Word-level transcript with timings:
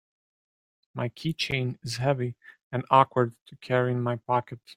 My 0.95 1.09
keychain 1.09 1.77
is 1.83 1.97
heavy 1.97 2.35
and 2.71 2.83
awkward 2.89 3.35
to 3.45 3.55
carry 3.57 3.91
in 3.91 4.01
my 4.01 4.15
pocket. 4.15 4.59